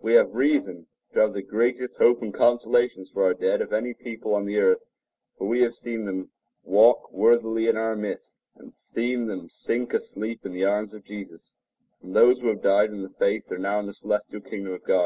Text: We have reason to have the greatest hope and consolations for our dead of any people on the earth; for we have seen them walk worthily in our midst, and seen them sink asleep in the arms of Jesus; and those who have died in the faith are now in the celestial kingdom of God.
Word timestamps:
We 0.00 0.14
have 0.14 0.34
reason 0.34 0.86
to 1.12 1.20
have 1.20 1.34
the 1.34 1.42
greatest 1.42 1.96
hope 1.96 2.22
and 2.22 2.32
consolations 2.32 3.10
for 3.10 3.22
our 3.24 3.34
dead 3.34 3.60
of 3.60 3.70
any 3.70 3.92
people 3.92 4.34
on 4.34 4.46
the 4.46 4.56
earth; 4.58 4.80
for 5.36 5.46
we 5.46 5.60
have 5.60 5.74
seen 5.74 6.06
them 6.06 6.30
walk 6.62 7.12
worthily 7.12 7.66
in 7.68 7.76
our 7.76 7.94
midst, 7.94 8.34
and 8.56 8.74
seen 8.74 9.26
them 9.26 9.50
sink 9.50 9.92
asleep 9.92 10.46
in 10.46 10.52
the 10.52 10.64
arms 10.64 10.94
of 10.94 11.04
Jesus; 11.04 11.56
and 12.00 12.16
those 12.16 12.40
who 12.40 12.48
have 12.48 12.62
died 12.62 12.92
in 12.94 13.02
the 13.02 13.10
faith 13.10 13.52
are 13.52 13.58
now 13.58 13.78
in 13.78 13.84
the 13.84 13.92
celestial 13.92 14.40
kingdom 14.40 14.72
of 14.72 14.82
God. 14.84 15.02